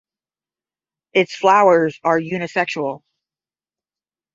Its 1.13 1.35
flowers 1.35 1.99
are 2.03 2.19
unisexual. 2.19 3.03